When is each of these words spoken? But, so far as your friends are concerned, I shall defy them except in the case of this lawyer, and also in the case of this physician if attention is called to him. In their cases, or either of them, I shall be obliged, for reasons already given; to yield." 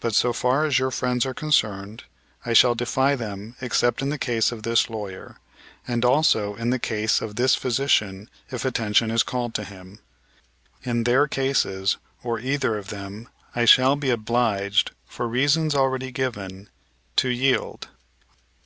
But, 0.00 0.14
so 0.14 0.34
far 0.34 0.66
as 0.66 0.78
your 0.78 0.90
friends 0.90 1.24
are 1.24 1.32
concerned, 1.32 2.04
I 2.44 2.52
shall 2.52 2.74
defy 2.74 3.14
them 3.16 3.56
except 3.62 4.02
in 4.02 4.10
the 4.10 4.18
case 4.18 4.52
of 4.52 4.64
this 4.64 4.90
lawyer, 4.90 5.38
and 5.88 6.04
also 6.04 6.56
in 6.56 6.68
the 6.68 6.78
case 6.78 7.22
of 7.22 7.36
this 7.36 7.54
physician 7.54 8.28
if 8.50 8.66
attention 8.66 9.10
is 9.10 9.22
called 9.22 9.54
to 9.54 9.64
him. 9.64 10.00
In 10.82 11.04
their 11.04 11.26
cases, 11.26 11.96
or 12.22 12.38
either 12.38 12.76
of 12.76 12.90
them, 12.90 13.30
I 13.54 13.64
shall 13.64 13.96
be 13.96 14.10
obliged, 14.10 14.90
for 15.06 15.26
reasons 15.26 15.74
already 15.74 16.10
given; 16.12 16.68
to 17.16 17.30
yield." 17.30 17.88